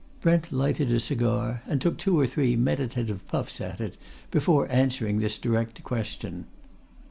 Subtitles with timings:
[0.21, 3.97] Brent lighted a cigar and took two or three meditative puffs at it
[4.31, 6.45] before answering this direct question.